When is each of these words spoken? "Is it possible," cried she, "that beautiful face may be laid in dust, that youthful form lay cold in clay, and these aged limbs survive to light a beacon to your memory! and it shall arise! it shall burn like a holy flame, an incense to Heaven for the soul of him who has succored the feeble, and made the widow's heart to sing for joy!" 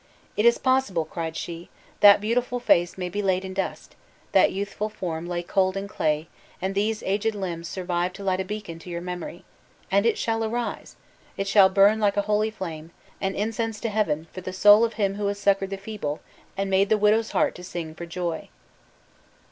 "Is 0.35 0.55
it 0.57 0.63
possible," 0.63 1.05
cried 1.05 1.37
she, 1.37 1.69
"that 1.99 2.19
beautiful 2.19 2.59
face 2.59 2.97
may 2.97 3.07
be 3.07 3.21
laid 3.21 3.45
in 3.45 3.53
dust, 3.53 3.95
that 4.31 4.51
youthful 4.51 4.89
form 4.89 5.27
lay 5.27 5.43
cold 5.43 5.77
in 5.77 5.87
clay, 5.87 6.27
and 6.59 6.73
these 6.73 7.03
aged 7.03 7.35
limbs 7.35 7.67
survive 7.67 8.11
to 8.13 8.23
light 8.23 8.39
a 8.39 8.43
beacon 8.43 8.79
to 8.79 8.89
your 8.89 8.99
memory! 8.99 9.45
and 9.91 10.07
it 10.07 10.17
shall 10.17 10.43
arise! 10.43 10.95
it 11.37 11.47
shall 11.47 11.69
burn 11.69 11.99
like 11.99 12.17
a 12.17 12.23
holy 12.23 12.49
flame, 12.49 12.89
an 13.21 13.35
incense 13.35 13.79
to 13.81 13.89
Heaven 13.89 14.25
for 14.33 14.41
the 14.41 14.53
soul 14.53 14.83
of 14.83 14.93
him 14.93 15.17
who 15.17 15.27
has 15.27 15.37
succored 15.37 15.69
the 15.69 15.77
feeble, 15.77 16.19
and 16.57 16.67
made 16.71 16.89
the 16.89 16.97
widow's 16.97 17.29
heart 17.33 17.53
to 17.53 17.63
sing 17.63 17.93
for 17.93 18.07
joy!" 18.07 18.49